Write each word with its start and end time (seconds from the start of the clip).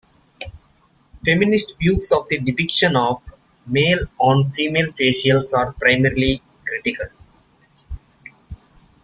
Feminist 1.23 1.77
views 1.77 2.11
of 2.11 2.27
the 2.27 2.39
depiction 2.39 2.95
of 2.95 3.21
male-on-female 3.67 4.87
facials 4.93 5.53
are 5.53 5.73
primarily 5.73 6.41
critical. 6.67 7.05